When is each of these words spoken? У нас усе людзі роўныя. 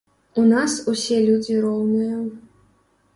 У 0.43 0.43
нас 0.51 0.77
усе 0.91 1.19
людзі 1.27 1.57
роўныя. 1.65 2.17